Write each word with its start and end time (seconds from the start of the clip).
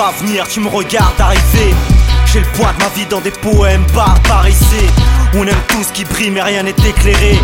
vois 0.00 0.12
venir, 0.12 0.48
tu 0.48 0.60
me 0.60 0.68
regardes 0.68 1.20
arriver. 1.20 1.74
J'ai 2.32 2.40
le 2.40 2.46
poids 2.54 2.72
de 2.72 2.82
ma 2.82 2.88
vie 2.90 3.04
dans 3.04 3.20
des 3.20 3.30
poèmes 3.30 3.84
barbarisés. 3.94 4.88
On 5.34 5.46
aime 5.46 5.62
tout 5.68 5.82
ce 5.82 5.92
qui 5.92 6.04
brille, 6.04 6.30
mais 6.30 6.40
rien 6.40 6.62
n'est 6.62 6.82
éclairé. 6.88 7.38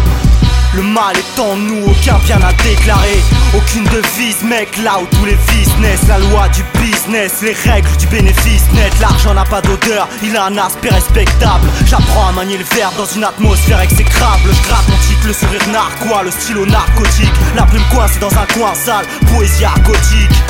Le 0.72 0.82
mal 0.82 1.14
est 1.18 1.38
en 1.38 1.54
nous, 1.56 1.84
aucun 1.84 2.18
bien 2.24 2.38
à 2.40 2.54
déclarer. 2.62 3.20
Aucune 3.54 3.84
devise, 3.84 4.42
mec, 4.42 4.74
là 4.82 4.98
où 4.98 5.06
tous 5.16 5.26
les 5.26 5.34
vices 5.34 5.76
naissent. 5.82 6.08
La 6.08 6.18
loi 6.18 6.48
du 6.48 6.64
business, 6.80 7.42
les 7.42 7.52
règles 7.52 7.94
du 7.98 8.06
bénéfice 8.06 8.64
net. 8.72 8.92
L'argent 9.02 9.34
n'a 9.34 9.44
pas 9.44 9.60
d'odeur, 9.60 10.08
il 10.22 10.34
a 10.34 10.44
un 10.46 10.56
aspect 10.56 10.88
respectable. 10.88 11.68
J'apprends 11.84 12.28
à 12.28 12.32
manier 12.32 12.56
le 12.56 12.64
verbe 12.74 12.96
dans 12.96 13.12
une 13.16 13.24
atmosphère 13.24 13.80
exécrable. 13.80 14.48
Je 14.50 14.68
gratte 14.68 14.88
mon 14.88 14.96
titre, 14.96 15.26
le 15.26 15.32
sourire 15.34 15.68
narquois, 15.72 16.22
le 16.22 16.30
stylo 16.30 16.64
narcotique. 16.64 17.36
La 17.54 17.64
plume 17.64 17.84
coincée 17.92 18.18
dans 18.18 18.32
un 18.32 18.46
coin 18.54 18.74
sale, 18.74 19.04
poésie 19.34 19.66
argotique. 19.66 20.42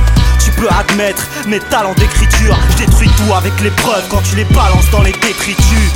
Peux 0.56 0.68
admettre 0.68 1.26
mes 1.46 1.60
talents 1.60 1.94
d'écriture. 1.94 2.56
Je 2.70 2.84
détruis 2.84 3.10
tout 3.16 3.34
avec 3.34 3.52
les 3.62 3.70
preuves 3.70 4.06
quand 4.08 4.22
tu 4.22 4.36
les 4.36 4.44
balances 4.44 4.90
dans 4.90 5.02
les 5.02 5.12
détritus. 5.12 5.92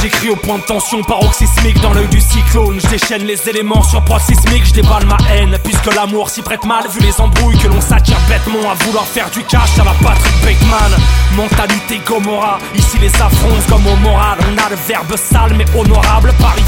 J'écris 0.00 0.30
au 0.30 0.36
point 0.36 0.58
de 0.58 0.62
tension 0.62 1.02
paroxysmique 1.02 1.80
dans 1.80 1.92
l'œil 1.92 2.08
du 2.08 2.20
cyclone. 2.20 2.80
Je 2.80 2.88
déchaîne 2.88 3.24
les 3.24 3.48
éléments 3.48 3.82
sur 3.82 4.02
sismique, 4.20 4.66
je 4.66 4.72
déballe 4.72 5.06
ma 5.06 5.18
haine. 5.30 5.58
Puisque 5.62 5.94
l'amour 5.94 6.30
s'y 6.30 6.42
prête 6.42 6.64
mal, 6.64 6.84
vu 6.88 7.00
les 7.00 7.20
embrouilles 7.20 7.58
que 7.58 7.68
l'on 7.68 7.80
s'attire 7.80 8.18
bêtement 8.28 8.70
à 8.70 8.74
vouloir 8.84 9.06
faire 9.06 9.30
du 9.30 9.42
cash 9.44 9.78
à 9.78 9.84
la 9.84 9.92
Patrick 10.02 10.34
Bateman. 10.42 10.98
Mentalité 11.36 12.00
Gomorrah, 12.06 12.58
ici 12.74 12.98
les 13.00 13.14
affronts 13.14 13.60
comme 13.68 13.86
au 13.86 13.96
moral. 13.96 14.38
On 14.40 14.66
a 14.66 14.70
le 14.70 14.76
verbe 14.88 15.16
sale 15.16 15.54
mais 15.56 15.66
honorable, 15.78 16.32
Paris. 16.40 16.62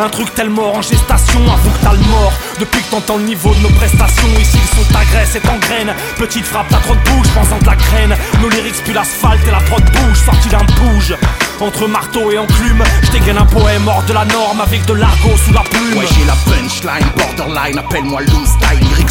Un 0.00 0.08
truc 0.08 0.32
tellement 0.32 0.74
en 0.76 0.80
gestation, 0.80 1.40
avoue 1.52 1.70
que 1.70 1.82
t'as 1.82 1.92
le 1.92 1.98
mort. 1.98 2.32
Depuis 2.60 2.80
que 2.82 2.90
t'entends 2.90 3.16
le 3.16 3.24
niveau 3.24 3.52
de 3.52 3.60
nos 3.60 3.70
prestations, 3.70 4.28
ici 4.40 4.56
ils 4.56 4.76
sont 4.76 4.92
ta 4.92 5.04
graisse 5.04 5.34
et 5.34 5.40
graine. 5.40 5.92
Petite 6.16 6.44
frappe, 6.44 6.66
t'as 6.70 6.78
trop 6.78 6.94
de 6.94 7.00
bouche, 7.00 7.26
pensant 7.34 7.58
de 7.58 7.66
la 7.66 7.74
graine. 7.74 8.14
Nos 8.40 8.48
lyrics 8.48 8.80
puis 8.84 8.92
l'asphalte 8.92 9.44
et 9.48 9.50
la 9.50 9.58
prod 9.58 9.82
bouge, 9.82 10.18
sorti 10.24 10.48
d'un 10.50 10.64
bouge. 10.78 11.16
Entre 11.60 11.88
marteau 11.88 12.30
et 12.30 12.38
enclume, 12.38 12.84
je 13.02 13.10
dégaine 13.10 13.38
un 13.38 13.46
poème 13.46 13.88
hors 13.88 14.04
de 14.04 14.12
la 14.12 14.24
norme 14.26 14.60
avec 14.60 14.86
de 14.86 14.92
l'argot 14.92 15.36
sous 15.44 15.52
la 15.52 15.62
plume. 15.62 15.98
Ouais, 15.98 16.06
j'ai 16.14 16.24
la 16.24 16.36
punchline, 16.46 17.08
borderline, 17.16 17.78
appelle-moi 17.78 18.20
loose. 18.20 18.54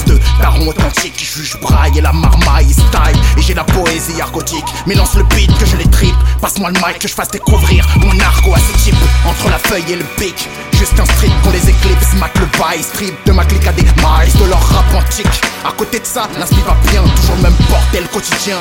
De 0.08 0.20
daron 0.40 0.68
authentique 0.68 1.14
qui 1.14 1.26
juge 1.26 1.58
braille 1.62 1.98
et 1.98 2.02
la 2.02 2.14
marmaille 2.14 2.72
style. 2.72 3.22
Et 3.38 3.42
j'ai 3.42 3.54
la 3.54 3.64
poésie 3.64 4.22
argotique, 4.22 4.66
mais 4.86 4.96
lance 4.96 5.16
le 5.16 5.24
beat 5.36 5.56
que 5.58 5.66
je 5.66 5.76
les 5.76 5.88
tripe. 5.88 6.16
Passe-moi 6.42 6.72
le 6.72 6.80
mic 6.80 7.00
que 7.00 7.08
je 7.08 7.14
fasse 7.14 7.30
découvrir 7.30 7.86
mon 7.98 8.18
argot 8.20 8.54
à 8.56 8.60
ce 8.60 8.84
type. 8.84 8.96
Entre 9.28 9.50
la 9.50 9.58
feuille 9.60 9.92
et 9.92 9.96
le 9.96 10.06
pic, 10.18 10.48
juste 10.74 11.00
un 11.00 11.06
strip 11.06 11.32
qu'on 11.44 11.52
les 11.52 11.70
éclipse. 11.70 12.14
Mac 12.20 12.32
le 12.40 12.46
bail, 12.58 12.82
strip 12.82 13.14
de 13.26 13.32
ma 13.34 13.46
clique 13.46 13.68
à 13.68 13.74
des 13.74 13.84
miles 13.84 14.38
de 14.40 14.46
leur 14.50 14.62
rap 14.70 14.86
antique. 14.96 15.42
À 15.66 15.72
côté 15.74 16.00
de 16.00 16.06
ça, 16.06 16.28
l'inspire 16.40 16.66
va 16.66 16.78
bien, 16.90 17.04
toujours 17.16 17.36
le 17.36 17.44
même 17.44 17.58
bordel 17.70 18.08
quotidien. 18.10 18.58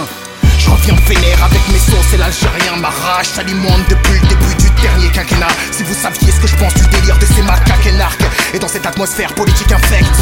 Je 0.59 0.71
reviens 0.71 0.95
vénère 1.07 1.45
avec 1.45 1.61
mes 1.73 1.79
sauces 1.79 2.15
et 2.15 2.17
l'Algérien 2.17 2.77
m'arrache. 2.81 3.29
S'alimente 3.29 3.89
depuis 3.89 4.21
le 4.21 4.29
début 4.29 4.55
du 4.59 4.71
dernier 4.83 5.09
quinquennat. 5.11 5.49
Si 5.73 5.83
vous 5.83 5.95
saviez 5.95 6.33
ce 6.33 6.41
que 6.41 6.47
je 6.47 6.57
pense 6.57 6.75
du 6.75 6.87
délire 6.89 7.19
de 7.19 7.27
ces 7.27 7.43
macaques 7.43 7.87
énarques 7.87 8.25
Et 8.55 8.59
dans 8.59 8.69
cette 8.69 8.87
atmosphère 8.87 9.35
politique 9.35 9.73
infecte 9.73 10.17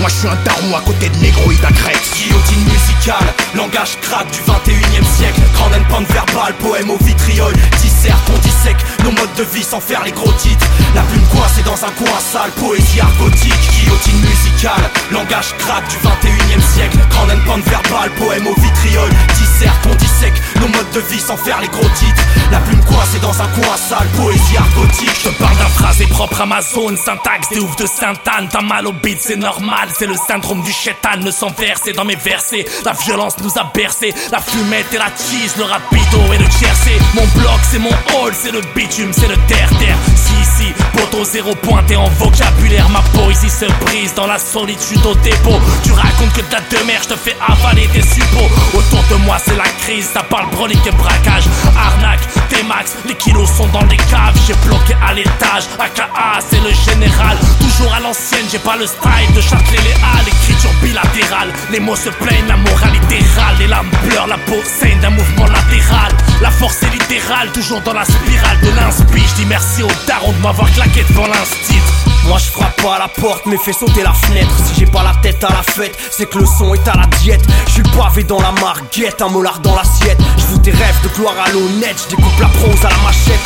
moi 0.00 0.08
je 0.08 0.14
suis 0.14 0.28
un 0.28 0.38
daron 0.44 0.76
à 0.76 0.80
côté 0.80 1.08
de 1.08 1.16
négroïde 1.16 1.64
à 1.64 1.72
crête 1.72 1.98
Guillotine 2.14 2.64
musicale, 2.70 3.34
langage 3.54 3.98
crack 4.00 4.30
du 4.30 4.38
21 4.46 4.76
e 4.76 5.04
siècle. 5.16 5.40
Grande 5.54 5.72
pente 5.88 6.06
verbale, 6.12 6.54
poème 6.60 6.90
au 6.90 6.98
vitriol 6.98 7.52
Dissert 7.80 8.16
qu'on 8.24 8.38
dissèque 8.38 8.78
nos 9.08 9.20
modes 9.20 9.34
de 9.36 9.44
vie 9.44 9.62
sans 9.62 9.80
faire 9.80 10.02
les 10.04 10.12
gros 10.12 10.32
titres. 10.32 10.66
La 10.94 11.02
plume 11.02 11.26
coincée 11.28 11.62
dans 11.62 11.84
un 11.84 11.90
coin 11.92 12.20
sale, 12.20 12.50
poésie 12.52 13.00
argotique 13.00 13.54
Guillotine 13.70 14.20
musicale, 14.20 14.90
langage 15.10 15.54
crack 15.58 15.88
du 15.88 15.96
21 16.02 16.58
e 16.58 16.60
siècle. 16.74 16.98
Grande 17.10 17.44
pente 17.46 17.64
verbale, 17.64 18.10
poème 18.18 18.46
au 18.46 18.54
vitriol. 18.60 19.10
Dissert 19.34 19.80
qu'on 19.82 19.94
dissèque 19.94 20.40
nos 20.60 20.68
modes 20.68 20.90
de 20.94 21.00
vie 21.00 21.20
sans 21.20 21.36
faire 21.36 21.60
les 21.60 21.68
gros 21.68 21.88
titres. 21.88 22.22
La 22.50 22.58
plume 22.60 22.84
coincée 22.84 23.18
dans 23.20 23.40
un 23.40 23.48
coin 23.48 23.76
sale, 23.76 24.08
poésie 24.16 24.56
argotique. 24.56 25.20
Je 25.24 25.30
parle 25.30 25.56
d'un 25.56 25.68
phrasé 25.68 26.06
propre 26.06 26.40
à 26.40 26.62
syntaxe 26.62 27.48
des 27.50 27.60
ouf 27.60 27.76
de 27.76 27.86
Sainte-Anne. 27.86 28.48
T'as 28.50 28.62
mal 28.62 28.86
au 28.86 28.92
beat, 28.92 29.18
c'est 29.20 29.36
normal 29.36 29.88
c'est 29.98 30.06
le 30.06 30.14
syndrome 30.16 30.62
du 30.62 30.72
chétan, 30.72 31.16
ne 31.20 31.30
s'en 31.30 31.50
verser 31.50 31.92
dans 31.92 32.04
mes 32.04 32.16
versets. 32.16 32.64
La 32.84 32.92
violence 32.92 33.34
nous 33.42 33.58
a 33.58 33.70
bercé, 33.74 34.14
la 34.30 34.40
fumette 34.40 34.92
et 34.92 34.98
la 34.98 35.06
cheese, 35.06 35.54
le 35.56 35.64
rapido 35.64 36.32
et 36.32 36.38
le 36.38 36.48
tiercé. 36.48 36.98
Mon 37.14 37.26
bloc, 37.40 37.60
c'est 37.70 37.78
mon 37.78 37.90
hall, 37.90 38.32
c'est 38.34 38.52
le 38.52 38.60
c'est 39.12 39.28
le 39.28 39.36
terre-terre. 39.46 39.96
Si, 40.16 40.34
si, 40.56 40.72
poteau 40.92 41.24
zéro 41.24 41.54
pointé 41.54 41.94
en 41.96 42.08
vocabulaire, 42.18 42.88
ma 42.88 43.00
poésie 43.14 43.48
se 43.48 43.66
brise 43.84 44.12
dans 44.14 44.26
la 44.26 44.38
solitude 44.38 45.04
au 45.06 45.14
dépôt. 45.14 45.60
Tu 45.84 45.92
racontes 45.92 46.32
que 46.32 46.40
ta 46.40 46.58
demeure, 46.70 47.02
je 47.02 47.08
te 47.10 47.16
fais 47.16 47.36
avaler 47.46 47.88
tes 47.92 48.02
suppos. 48.02 48.50
Autour 48.74 49.04
de 49.10 49.22
moi, 49.24 49.36
c'est 49.44 49.56
la 49.56 49.68
crise, 49.82 50.08
ça 50.12 50.22
parle 50.24 50.50
brolique 50.50 50.84
et 50.86 50.90
braquage. 50.90 51.44
Arnaque, 51.76 52.26
T-Max, 52.48 52.96
les 53.06 53.14
kilos 53.14 53.48
sont 53.56 53.68
dans 53.68 53.84
les 53.84 53.96
caves, 53.96 54.36
j'ai 54.46 54.54
bloqué 54.66 54.94
à 55.06 55.14
l'étage. 55.14 55.64
AKA, 55.78 56.40
c'est 56.48 56.60
le 56.60 56.72
général, 56.90 57.36
toujours 57.60 57.94
à 57.94 58.00
l'ancienne, 58.00 58.46
j'ai 58.50 58.58
pas 58.58 58.76
le 58.76 58.86
style 58.86 59.34
de 59.34 59.40
Châtelet 59.40 59.94
l'écriture 60.28 60.70
bilatérale. 60.82 61.52
Les 61.70 61.80
mots 61.80 61.96
se 61.96 62.10
plaignent, 62.10 62.48
la 62.48 62.56
moralité 62.56 63.18
râle. 63.36 63.56
Les 63.58 63.66
lames 63.66 63.90
pleurent, 64.08 64.26
la 64.26 64.38
peau 64.38 64.60
toujours 67.52 67.80
dans 67.82 67.92
la 67.92 68.04
spirale 68.04 68.60
de 68.62 68.70
l'inspi. 68.70 69.20
Je 69.20 69.34
dis 69.42 69.46
merci 69.46 69.82
au 69.82 69.88
daron 70.06 70.32
de 70.32 70.38
m'avoir 70.38 70.70
claqué 70.72 71.04
devant 71.08 71.26
l'instit. 71.26 71.80
Moi 72.26 72.38
je 72.38 72.50
frappe 72.50 72.80
pas 72.82 72.96
à 72.96 72.98
la 72.98 73.08
porte 73.08 73.46
mais 73.46 73.56
fais 73.58 73.72
sauter 73.72 74.02
la 74.02 74.12
fenêtre. 74.12 74.50
Si 74.64 74.80
j'ai 74.80 74.86
pas 74.86 75.02
la 75.02 75.14
tête 75.22 75.42
à 75.44 75.48
la 75.48 75.62
fête 75.62 75.96
c'est 76.10 76.28
que 76.28 76.38
le 76.38 76.46
son 76.46 76.74
est 76.74 76.88
à 76.88 76.94
la 76.96 77.06
diète. 77.18 77.44
Je 77.66 77.72
suis 77.72 77.82
pavé 77.82 78.24
dans 78.24 78.40
la 78.40 78.52
marguette, 78.52 79.20
un 79.22 79.28
molar 79.28 79.60
dans 79.60 79.74
l'assiette. 79.74 80.18
Je 80.38 80.44
vous 80.46 80.58
tes 80.58 80.70
rêves 80.70 81.02
de 81.02 81.08
gloire 81.08 81.34
à 81.44 81.50
l'honnête. 81.50 81.96
Je 82.04 82.16
découpe 82.16 82.40
la 82.40 82.48
prose 82.48 82.84
à 82.84 82.90
la 82.90 82.98
machette 82.98 83.40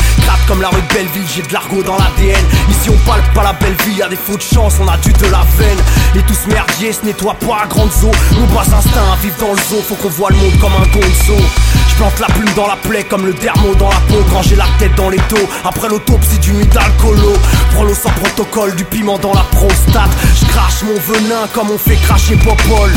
Comme 0.47 0.61
la 0.61 0.69
rue 0.69 0.81
de 0.81 0.93
Belleville, 0.93 1.25
j'ai 1.33 1.41
de 1.41 1.53
l'argot 1.53 1.83
dans 1.83 1.95
l'ADN 1.95 2.43
Ici 2.69 2.89
on 2.89 3.09
palpe 3.09 3.33
pas 3.33 3.43
la 3.43 3.53
belle 3.53 3.75
vie, 3.85 4.01
des 4.09 4.17
faux 4.17 4.35
de 4.35 4.41
chance, 4.41 4.75
on 4.81 4.87
a 4.89 4.97
du 4.97 5.13
de 5.13 5.27
la 5.27 5.45
veine. 5.57 5.77
Et 6.15 6.21
tout 6.23 6.33
ce 6.33 6.49
merdier 6.49 6.91
se 6.91 7.05
nettoie 7.05 7.35
pas 7.35 7.63
à 7.63 7.67
grande 7.67 7.89
eaux. 8.03 8.11
Nos 8.37 8.45
bas 8.47 8.61
instincts 8.61 9.15
vivent 9.21 9.39
dans 9.39 9.51
le 9.53 9.57
zoo, 9.57 9.81
faut 9.87 9.95
qu'on 9.95 10.09
voit 10.09 10.31
le 10.31 10.35
monde 10.35 10.59
comme 10.59 10.73
un 10.73 10.85
gonzo. 10.91 11.41
Je 11.87 11.95
plante 11.95 12.19
la 12.19 12.27
plume 12.27 12.53
dans 12.55 12.67
la 12.67 12.75
plaie 12.75 13.03
comme 13.03 13.25
le 13.25 13.33
dermo 13.33 13.73
dans 13.75 13.89
la 13.89 14.01
peau 14.09 14.23
Quand 14.31 14.41
j'ai 14.41 14.55
la 14.55 14.67
tête 14.79 14.95
dans 14.95 15.09
les 15.09 15.21
taux, 15.29 15.47
après 15.63 15.87
l'autopsie 15.87 16.39
du 16.39 16.51
nuit 16.51 16.67
d'alcoolo 16.67 17.33
Prolo 17.73 17.93
sans 17.93 18.09
protocole 18.09 18.75
du 18.75 18.83
piment 18.83 19.17
dans 19.17 19.33
la 19.33 19.45
prostate. 19.51 20.11
Je 20.39 20.45
crache 20.47 20.83
mon 20.83 21.13
venin 21.13 21.47
comme 21.53 21.71
on 21.71 21.77
fait 21.77 21.95
cracher 21.95 22.35
Popol. 22.35 22.91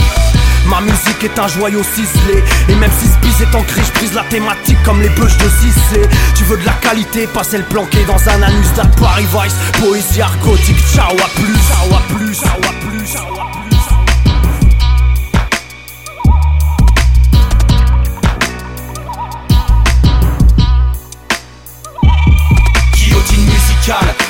Ma 0.68 0.80
musique 0.80 1.22
est 1.22 1.38
un 1.38 1.48
joyau 1.48 1.82
ciselé. 1.82 2.42
Et 2.68 2.74
même 2.74 2.90
si 2.98 3.06
ce 3.06 3.18
bis 3.18 3.40
est 3.40 3.54
ancré, 3.54 3.82
je 3.84 3.92
prise 3.92 4.12
la 4.14 4.24
thématique 4.24 4.82
comme 4.84 5.00
les 5.00 5.08
bûches 5.10 5.38
de 5.38 5.48
Cissé. 5.48 6.08
Tu 6.34 6.44
veux 6.44 6.56
de 6.56 6.64
la 6.64 6.72
qualité, 6.72 7.26
pas 7.26 7.44
celle 7.44 7.64
planquée 7.64 8.04
dans 8.04 8.28
un 8.28 8.42
anus 8.42 8.72
d'un 8.74 8.86
Paris 9.00 9.26
Vice. 9.32 9.54
Poésie 9.80 10.22
argotique, 10.22 10.78
ciao 10.92 11.12
à 11.12 11.28
plus, 11.34 11.56
ciao 11.68 11.94
à 11.94 12.02
plus, 12.14 12.34
ciao 12.34 12.58
à 12.62 12.72
plus, 12.86 13.06
ciao 13.06 13.40
à 13.40 13.50
plus. 13.52 13.56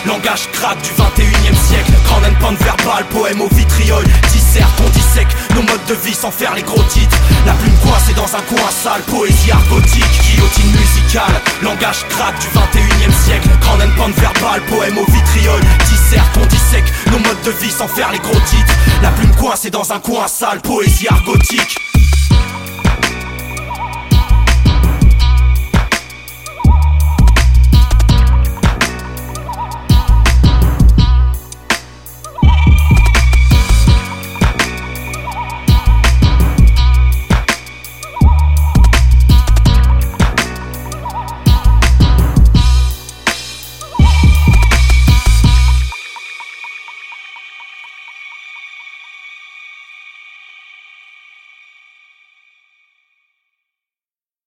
Langage 0.06 0.48
crack 0.52 0.80
du 0.82 0.90
21 0.96 1.24
e 1.24 1.54
siècle 1.66 1.95
Grande 2.06 2.38
pente 2.40 2.58
verbale, 2.58 3.04
poème 3.10 3.40
au 3.40 3.48
vitriol 3.48 4.04
Dissert, 4.32 4.68
on 4.84 4.88
dissèque 4.90 5.28
nos 5.54 5.62
modes 5.62 5.84
de 5.88 5.94
vie 5.94 6.14
sans 6.14 6.30
faire 6.30 6.54
les 6.54 6.62
gros 6.62 6.82
titres. 6.84 7.16
La 7.44 7.52
plume 7.52 7.76
coincée 7.82 8.14
dans 8.14 8.34
un 8.36 8.42
coin 8.42 8.70
sale, 8.70 9.02
poésie 9.02 9.50
argotique 9.50 10.04
Guillotine 10.22 10.70
musicale, 10.72 11.40
langage 11.62 12.04
crack 12.08 12.38
du 12.40 12.48
21 12.54 13.08
e 13.08 13.12
siècle. 13.24 13.48
Grande 13.60 13.94
pente 13.96 14.14
verbale, 14.16 14.62
poème 14.68 14.98
au 14.98 15.10
vitriol 15.10 15.60
Dissert, 15.88 16.26
on 16.40 16.46
dissèque 16.46 16.92
nos 17.10 17.18
modes 17.18 17.42
de 17.44 17.50
vie 17.50 17.70
sans 17.70 17.88
faire 17.88 18.10
les 18.12 18.18
gros 18.18 18.40
titres. 18.40 18.74
La 19.02 19.10
plume 19.10 19.34
coincée 19.36 19.70
dans 19.70 19.92
un 19.92 19.98
coin 19.98 20.28
sale, 20.28 20.60
poésie 20.60 21.08
argotique 21.08 21.78